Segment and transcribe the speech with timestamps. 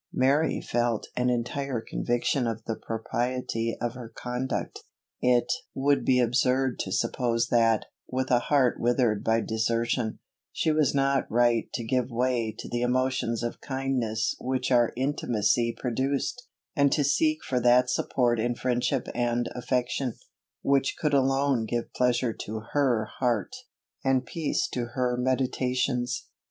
[0.11, 4.79] Mary felt an entire conviction of the propriety of her conduct.
[5.21, 10.17] It would be absurd to suppose that, with a heart withered by desertion,
[10.51, 15.71] she was not right to give way to the emotions of kindness which our intimacy
[15.77, 20.15] produced, and to seek for that support in friendship and affection,
[20.63, 23.55] which could alone give pleasure to her heart,
[24.03, 26.25] and peace to her meditations.